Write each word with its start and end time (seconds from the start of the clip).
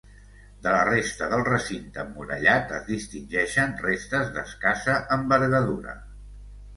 De 0.67 0.71
la 0.75 0.85
resta 0.85 1.25
del 1.33 1.41
recinte 1.49 1.99
emmurallat 2.03 2.73
es 2.77 2.87
distingeixen 2.87 3.75
restes 3.83 4.31
d'escassa 4.39 4.97
envergadura. 5.17 5.95